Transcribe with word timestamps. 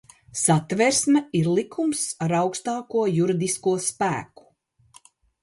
Satversme 0.43 1.21
ir 1.39 1.49
likums 1.57 2.01
ar 2.27 2.33
augst?ko 2.39 3.05
juridisko 3.19 3.75
sp?ku. 3.87 4.45